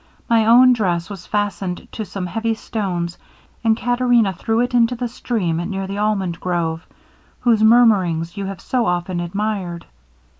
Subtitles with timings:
[0.27, 3.19] My own dress was fastened to some heavy stones,
[3.63, 6.87] and Caterina threw it into the stream, near the almond grove,
[7.41, 9.85] whose murmurings you have so often admired.